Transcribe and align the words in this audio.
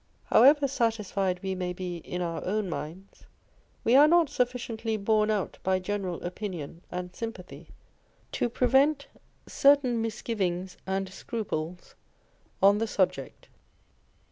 However 0.31 0.67
satisfied 0.67 1.43
we 1.43 1.53
may 1.53 1.73
be 1.73 1.97
in 1.97 2.23
our 2.23 2.43
own 2.43 2.67
minds, 2.67 3.27
we 3.83 3.95
are 3.95 4.07
not 4.07 4.31
sufficiently 4.31 4.97
borne 4.97 5.29
out 5.29 5.59
by 5.61 5.77
general 5.77 6.23
opinion 6.23 6.81
and 6.89 7.15
sympathy 7.15 7.69
to 8.31 8.49
prevent 8.49 9.05
certain 9.47 10.01
misgivings 10.01 10.75
and 10.87 11.07
scruples 11.13 11.93
on 12.63 12.79
the 12.79 12.87
subject. 12.87 13.47